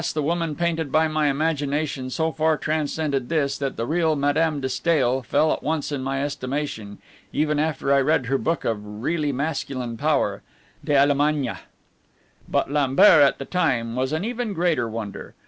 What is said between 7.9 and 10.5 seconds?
I read her book of really masculine power,